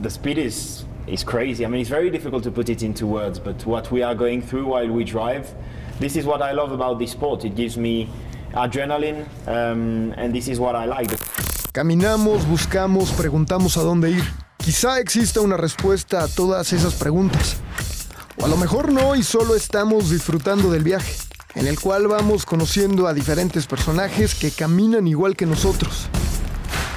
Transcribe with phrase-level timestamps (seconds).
[0.00, 1.64] The speed is is crazy.
[1.64, 4.40] I mean, it's very difficult to put it into words, but what we are going
[4.40, 5.52] through while we drive,
[5.98, 7.44] this is what I love about this sport.
[7.44, 8.08] It gives me
[8.52, 11.10] adrenaline, um, and this is what I like.
[11.72, 14.24] Caminamos, buscamos, preguntamos a dónde ir.
[14.58, 17.56] Quizá exista una respuesta a todas esas preguntas.
[18.40, 21.12] O a lo mejor no y solo estamos disfrutando del viaje,
[21.56, 26.06] en el cual vamos conociendo a diferentes personajes que caminan igual que nosotros.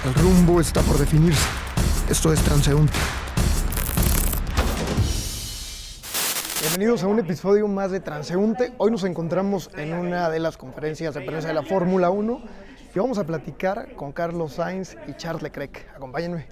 [0.05, 1.61] El rumbo está por definirse.
[2.12, 2.91] Esto es transeúnte.
[6.60, 8.74] Bienvenidos a un episodio más de Transeúnte.
[8.79, 12.42] Hoy nos encontramos en una de las conferencias de prensa de la Fórmula 1
[12.93, 15.88] y vamos a platicar con Carlos Sainz y Charles Leclerc.
[15.96, 16.47] Acompáñenme.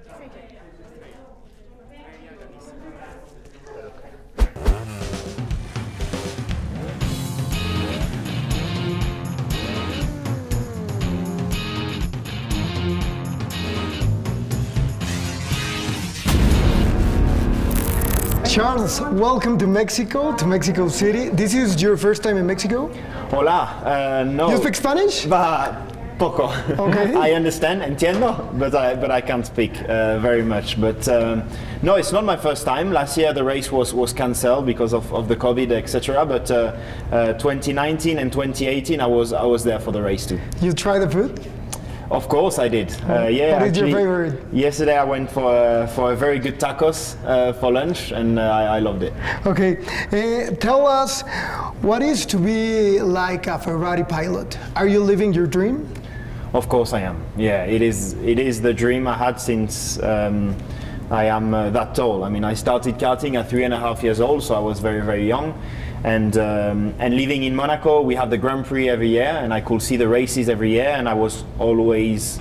[18.50, 21.28] Charles, welcome to Mexico, to Mexico City.
[21.28, 22.88] This is your first time in Mexico?
[23.30, 24.50] Hola, uh, no.
[24.50, 25.24] You speak Spanish?
[25.24, 25.86] Bah,
[26.18, 26.48] poco.
[26.70, 27.14] Okay.
[27.28, 30.80] I understand, entiendo, but I but I can't speak uh, very much.
[30.80, 31.44] But um,
[31.82, 32.90] no, it's not my first time.
[32.90, 36.26] Last year the race was was cancelled because of, of the COVID, etc.
[36.26, 36.76] But uh,
[37.12, 40.40] uh, 2019 and 2018, I was I was there for the race too.
[40.60, 41.38] You try the food?
[42.10, 42.90] Of course, I did.
[43.08, 43.60] Uh, yeah.
[43.60, 44.52] What is your favorite?
[44.52, 48.42] Yesterday, I went for uh, for a very good tacos uh, for lunch, and uh,
[48.42, 49.12] I, I loved it.
[49.46, 49.78] Okay,
[50.10, 51.22] uh, tell us
[51.82, 54.58] what is to be like a Ferrari pilot.
[54.74, 55.88] Are you living your dream?
[56.52, 57.22] Of course, I am.
[57.36, 58.14] Yeah, it is.
[58.14, 60.56] It is the dream I had since um,
[61.12, 62.24] I am uh, that tall.
[62.24, 64.80] I mean, I started karting at three and a half years old, so I was
[64.80, 65.54] very, very young.
[66.02, 69.60] And um, and living in Monaco, we have the Grand Prix every year, and I
[69.60, 72.40] could see the races every year, and I was always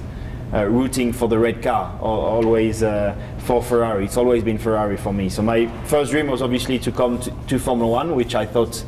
[0.53, 4.05] uh, rooting for the red car, always uh, for Ferrari.
[4.05, 5.27] It's always been Ferrari for me.
[5.29, 8.83] So my first dream was obviously to come to, to Formula One, which I thought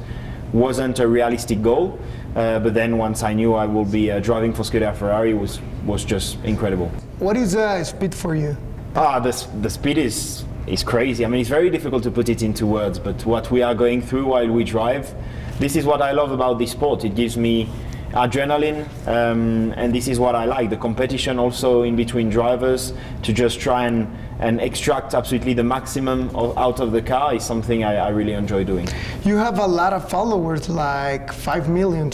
[0.53, 1.99] wasn't a realistic goal.
[2.36, 5.59] Uh, but then once I knew I would be uh, driving for Scuderia Ferrari was
[5.86, 6.88] was just incredible.
[7.20, 8.55] What is uh, speed for you?
[8.95, 11.26] Ah, the, the speed is is crazy.
[11.26, 14.02] I mean, it's very difficult to put it into words, but what we are going
[14.02, 15.14] through while we drive,
[15.60, 17.04] this is what I love about this sport.
[17.04, 17.70] It gives me
[18.11, 20.70] adrenaline, um, and this is what I like.
[20.70, 24.08] The competition also in between drivers to just try and,
[24.39, 28.33] and extract absolutely the maximum of, out of the car is something I, I really
[28.33, 28.88] enjoy doing.
[29.23, 32.11] You have a lot of followers, like 5 million.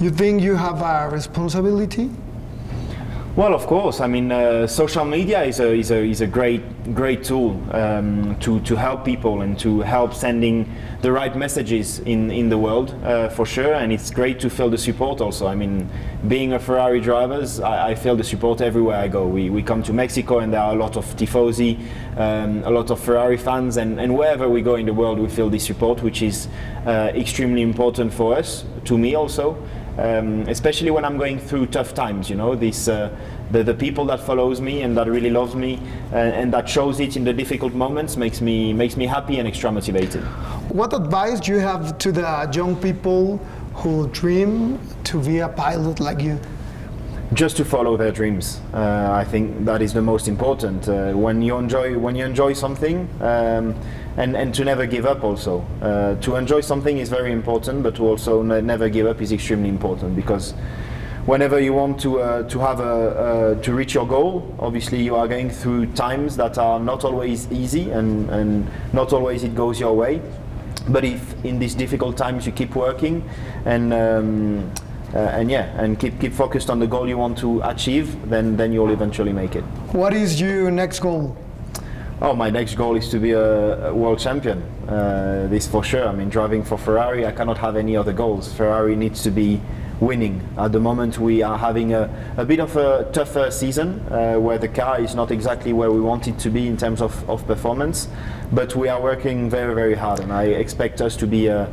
[0.00, 2.10] You think you have a responsibility?
[3.36, 4.00] Well, of course.
[4.00, 6.62] I mean, uh, social media is a, is a, is a great
[6.94, 12.30] great tool um, to, to help people and to help sending the right messages in,
[12.30, 13.74] in the world uh, for sure.
[13.74, 15.46] And it's great to feel the support also.
[15.48, 15.86] I mean,
[16.28, 19.26] being a Ferrari drivers, I, I feel the support everywhere I go.
[19.26, 21.78] We, we come to Mexico and there are a lot of tifosi,
[22.16, 25.28] um, a lot of Ferrari fans, and, and wherever we go in the world, we
[25.28, 26.48] feel this support, which is
[26.86, 29.62] uh, extremely important for us, to me also
[29.98, 32.28] um, especially when I'm going through tough times.
[32.28, 33.10] You know, this uh,
[33.50, 35.80] the, the people that follows me and that really loves me
[36.12, 39.48] uh, and that shows it in the difficult moments makes me makes me happy and
[39.48, 40.22] extra motivated.
[40.70, 43.38] What advice do you have to the young people
[43.74, 46.38] who dream to be a pilot like you?
[47.32, 48.60] Just to follow their dreams.
[48.72, 50.88] Uh, I think that is the most important.
[50.88, 53.08] Uh, when you enjoy when you enjoy something.
[53.20, 53.74] Um,
[54.16, 55.64] and, and to never give up also.
[55.82, 59.32] Uh, to enjoy something is very important, but to also ne- never give up is
[59.32, 60.52] extremely important because
[61.26, 65.14] whenever you want to uh, to have a uh, to reach your goal, obviously you
[65.14, 69.78] are going through times that are not always easy and, and not always it goes
[69.78, 70.20] your way.
[70.88, 73.28] But if in these difficult times you keep working
[73.64, 74.72] and um,
[75.14, 78.56] uh, and yeah, and keep keep focused on the goal you want to achieve, then
[78.56, 79.64] then you'll eventually make it.
[79.92, 81.36] What is your next goal?
[82.22, 84.62] Oh, my next goal is to be a, world champion.
[84.88, 86.08] Uh, this for sure.
[86.08, 88.50] I mean, driving for Ferrari, I cannot have any other goals.
[88.52, 89.60] Ferrari needs to be
[90.00, 90.40] winning.
[90.56, 94.56] At the moment, we are having a, a bit of a tougher season uh, where
[94.56, 97.46] the car is not exactly where we want it to be in terms of, of
[97.46, 98.08] performance.
[98.50, 101.66] But we are working very, very hard, and I expect us to be uh,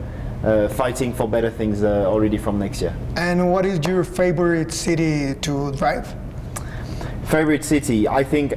[0.44, 2.94] uh, fighting for better things uh, already from next year.
[3.16, 6.14] And what is your favorite city to drive?
[7.26, 8.10] Favorite city?
[8.10, 8.56] I think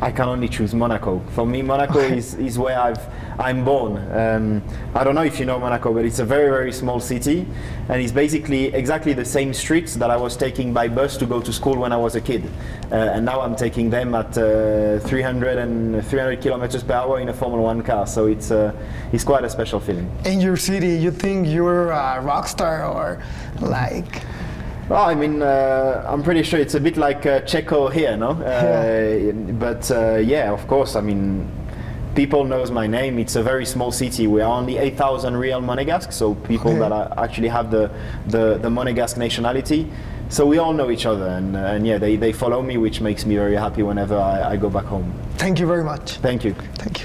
[0.00, 1.20] I can only choose Monaco.
[1.30, 3.00] For me, Monaco is, is where I've
[3.38, 3.96] I'm born.
[4.12, 4.62] Um,
[4.94, 7.46] I don't know if you know Monaco, but it's a very very small city,
[7.88, 11.40] and it's basically exactly the same streets that I was taking by bus to go
[11.40, 12.44] to school when I was a kid,
[12.92, 17.28] uh, and now I'm taking them at uh, 300 and 300 kilometers per hour in
[17.28, 18.06] a Formula One car.
[18.06, 18.72] So it's uh,
[19.12, 20.10] it's quite a special feeling.
[20.24, 23.22] In your city, you think you're a rock star or
[23.60, 24.22] like
[24.90, 28.30] Oh, I mean, uh, I'm pretty sure it's a bit like uh, Checo here, no?
[28.54, 30.94] Uh, but uh, yeah, of course.
[30.96, 31.48] I mean,
[32.14, 33.18] people knows my name.
[33.18, 34.26] It's a very small city.
[34.26, 36.78] We are only 8,000 real Monegasque, so people Okay.
[36.80, 37.90] that are actually have the,
[38.26, 39.90] the, the Monegasque nationality.
[40.28, 43.00] So we all know each other, and, uh, and yeah, they, they follow me, which
[43.00, 45.12] makes me very happy whenever I, I go back home.
[45.36, 46.18] Thank you very much.
[46.18, 46.54] Thank you.
[46.76, 47.03] Thank you.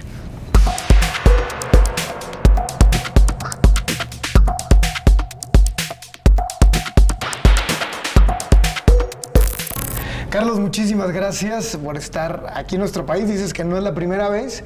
[10.39, 13.27] Carlos, muchísimas gracias por estar aquí en nuestro país.
[13.27, 14.63] Dices que no es la primera vez.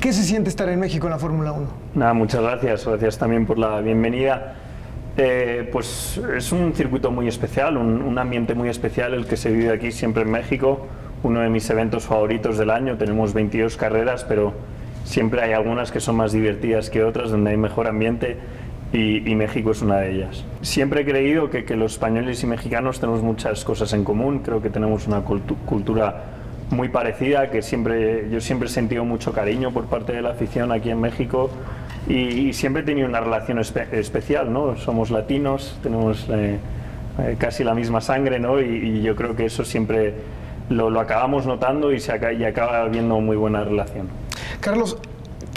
[0.00, 1.68] ¿Qué se siente estar en México en la Fórmula 1?
[1.94, 2.84] Nada, muchas gracias.
[2.84, 4.56] Gracias también por la bienvenida.
[5.16, 9.52] Eh, pues es un circuito muy especial, un, un ambiente muy especial el que se
[9.52, 10.88] vive aquí siempre en México.
[11.22, 12.98] Uno de mis eventos favoritos del año.
[12.98, 14.54] Tenemos 22 carreras, pero
[15.04, 18.38] siempre hay algunas que son más divertidas que otras, donde hay mejor ambiente.
[18.92, 20.44] Y, y México es una de ellas.
[20.62, 24.38] Siempre he creído que, que los españoles y mexicanos tenemos muchas cosas en común.
[24.38, 26.24] Creo que tenemos una cultu- cultura
[26.70, 30.72] muy parecida, que siempre, yo siempre he sentido mucho cariño por parte de la afición
[30.72, 31.50] aquí en México
[32.08, 32.14] y,
[32.48, 34.76] y siempre he tenido una relación espe- especial, ¿no?
[34.76, 36.58] Somos latinos, tenemos eh,
[37.18, 38.60] eh, casi la misma sangre, ¿no?
[38.60, 40.14] Y, y yo creo que eso siempre
[40.70, 44.08] lo, lo acabamos notando y, se aca- y acaba habiendo muy buena relación.
[44.60, 44.98] Carlos,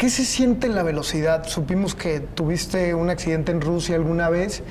[0.02, 1.44] ¿qué se siente en la velocidad?
[1.46, 4.64] Supimos que tuviste un accidente en Rusia alguna vez.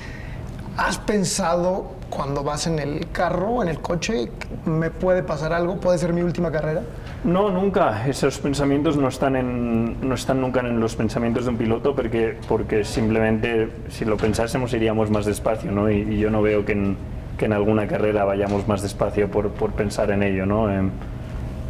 [0.75, 4.29] ¿Has pensado cuando vas en el carro, en el coche,
[4.65, 5.79] me puede pasar algo?
[5.79, 6.81] ¿Puede ser mi última carrera?
[7.23, 8.05] No, nunca.
[8.09, 12.37] Esos pensamientos no están, en, no están nunca en los pensamientos de un piloto porque,
[12.49, 15.89] porque simplemente si lo pensásemos iríamos más despacio, ¿no?
[15.89, 16.97] Y, y yo no veo que en,
[17.37, 20.69] que en alguna carrera vayamos más despacio por, por pensar en ello, ¿no?
[20.69, 20.91] Em,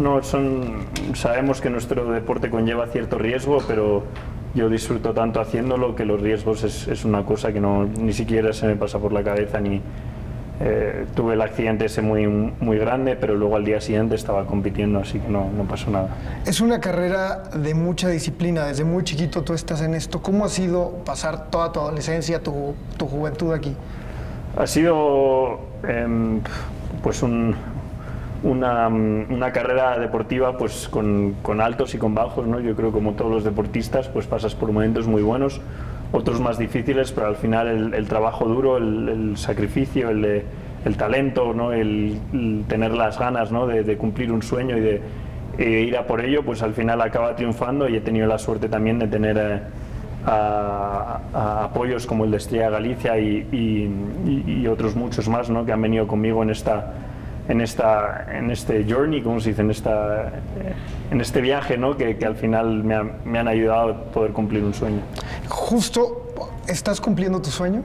[0.01, 4.03] no, son, sabemos que nuestro deporte conlleva cierto riesgo, pero
[4.53, 8.51] yo disfruto tanto haciéndolo que los riesgos es, es una cosa que no, ni siquiera
[8.53, 9.81] se me pasa por la cabeza ni,
[10.63, 14.99] eh, tuve el accidente ese muy, muy grande, pero luego al día siguiente estaba compitiendo,
[14.99, 16.09] así que no, no pasó nada.
[16.45, 18.65] Es una carrera de mucha disciplina.
[18.67, 20.21] Desde muy chiquito tú estás en esto.
[20.21, 23.75] ¿Cómo ha sido pasar toda tu adolescencia, tu, tu juventud aquí?
[24.55, 26.41] Ha sido em,
[27.01, 27.55] pues un-
[28.43, 32.59] una, una carrera deportiva pues con, con altos y con bajos, ¿no?
[32.59, 35.61] Yo creo como todos los deportistas pues pasas por momentos muy buenos,
[36.11, 40.43] otros más difíciles, pero al final el, trabajo duro, el, sacrificio, el,
[40.97, 41.71] talento, ¿no?
[41.71, 42.19] el,
[42.67, 43.67] tener las ganas ¿no?
[43.67, 45.01] de, cumplir un sueño y de
[45.57, 48.69] e ir a por ello, pues al final acaba triunfando y he tenido la suerte
[48.69, 49.59] también de tener eh,
[50.25, 53.47] a, a apoyos como el de Estrella Galicia y-
[54.47, 55.65] y otros muchos más ¿no?
[55.65, 56.93] que han venido conmigo en esta
[57.51, 60.31] en esta en este journey como se dice en esta
[61.11, 61.97] en este viaje ¿no?
[61.97, 65.01] que, que al final me, ha- me han ayudado a poder cumplir un sueño
[65.49, 66.27] Justo,
[66.67, 67.83] ¿estás cumpliendo tu sueño?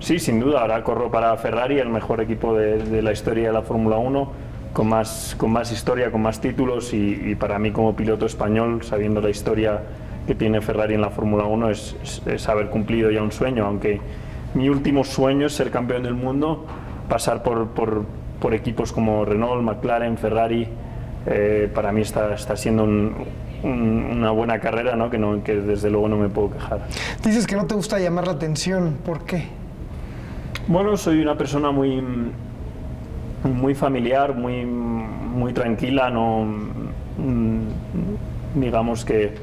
[0.00, 0.60] Sí, sin duda.
[0.62, 4.32] Ahora corro para Ferrari, el mejor equipo de, de la historia de la Fórmula 1,
[4.72, 8.82] con más, con más historia, con más títulos y, y para mí como piloto español,
[8.82, 9.80] sabiendo la historia
[10.26, 13.64] que tiene Ferrari en la Fórmula 1, es, es- es haber cumplido ya un sueño,
[13.66, 14.00] aunque
[14.54, 16.66] mi último sueño es ser campeón del mundo,
[17.08, 18.04] pasar por, por-
[18.40, 20.68] por equipos como Renault, McLaren, Ferrari.
[21.28, 23.12] eh, para mí está, está siendo un-
[23.64, 25.10] un- una buena carrera ¿no?
[25.10, 26.86] Que, no, que desde luego no me puedo quejar.
[27.24, 28.96] Dices que no te gusta llamar la atención.
[29.04, 29.44] ¿Por qué?
[30.68, 32.00] Bueno, soy una persona muy,
[33.42, 36.44] muy familiar, muy, muy tranquila, no,
[37.18, 37.60] mm,
[38.60, 39.34] digamos que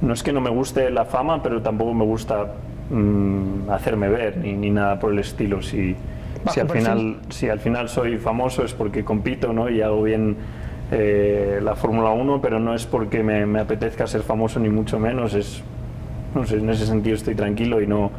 [0.00, 2.52] no es que no me guste la fama, pero tampoco me gusta
[2.90, 5.60] mm, hacerme ver ni, ni nada por el estilo.
[5.62, 5.96] Si,
[6.54, 9.68] si, al final, si al final soy famoso es porque compito ¿no?
[9.70, 10.36] y hago bien
[10.90, 14.98] eh, la Fórmula 1, pero no es porque me, me apetezca ser famoso ni mucho
[14.98, 15.34] menos.
[15.34, 15.62] Es,
[16.34, 18.10] no sé, en ese sentido estoy tranquilo y no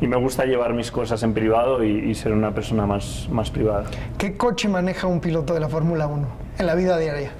[0.00, 3.52] y me gusta llevar mis cosas en privado y, y ser una persona más, más
[3.52, 3.84] privada.
[4.18, 6.26] ¿Qué coche maneja un piloto de la Fórmula 1
[6.58, 7.30] en la vida diaria?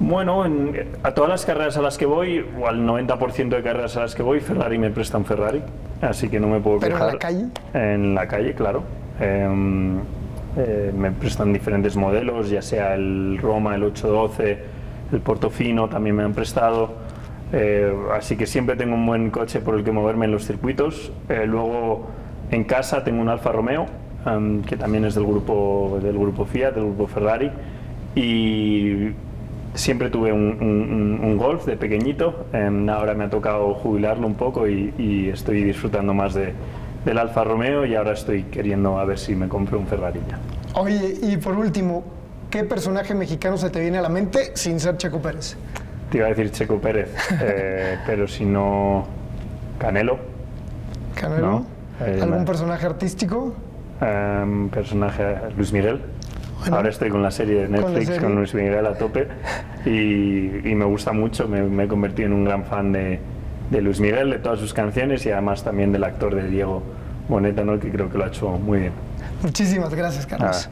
[0.00, 3.96] Bueno, en- a todas las carreras a las que voy, o al 90% de carreras
[3.96, 5.62] a las que voy, Ferrari me presta un Ferrari,
[6.00, 7.44] así que no me puedo ¿Pero en la calle?
[7.72, 8.82] En la calle, claro.
[9.22, 10.00] Em,
[10.56, 14.58] eh, me prestan diferentes modelos, ya sea el Roma, el 812,
[15.12, 16.90] el Portofino también me han prestado.
[17.52, 21.12] Eh, así que siempre tengo un buen coche por el que moverme en los circuitos.
[21.28, 22.08] Eh, luego
[22.50, 23.86] en casa tengo un Alfa Romeo,
[24.26, 27.50] em, que también es del grupo, del grupo Fiat, del grupo Ferrari.
[28.16, 29.12] Y
[29.74, 32.46] siempre tuve un, Golf de pequeñito.
[32.52, 36.52] em, ahora me ha tocado jubilarlo un poco y estoy disfrutando más de,
[37.04, 40.38] del Alfa Romeo y ahora estoy queriendo a ver si me compro un Ferrari ya.
[40.80, 42.04] Oye, y por último,
[42.50, 45.56] ¿qué personaje mexicano se te viene a la mente sin ser Checo Pérez?
[46.10, 49.06] Te iba a decir Checo Pérez, eh, pero si no,
[49.78, 50.18] Canelo.
[51.14, 51.46] Canelo.
[51.46, 51.66] No,
[52.00, 53.54] eh, ¿Algún personaje artístico?
[54.00, 56.00] em, personaje Luis Miguel.
[56.70, 58.34] Ahora estoy con la serie de Netflix con, serie.
[58.36, 59.26] Luis Miguel a tope
[59.84, 63.18] y, y me gusta mucho, me, me he convertido en un gran fan de,
[63.72, 66.82] de Luis Miguel, de todas sus canciones y además también del actor de Diego
[67.28, 67.80] Boneta, ¿no?
[67.80, 68.92] que creo que lo ha hecho muy bien.
[69.42, 70.68] Muchísimas gracias, Carlos.